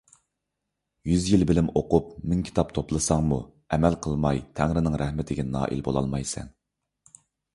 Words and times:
يۈز 1.09 1.25
يىل 1.31 1.43
بىلىم 1.49 1.67
ئوقۇپ 1.81 2.07
مىڭ 2.31 2.39
كىتاب 2.47 2.71
توپلىساڭمۇ 2.77 3.37
ئەمەل 3.77 3.97
قىلماي 4.05 4.41
تەڭرىنىڭ 4.61 4.97
رەھمىتىگە 5.03 5.45
نائىل 5.57 5.85
بولالمايسەن. 5.89 6.49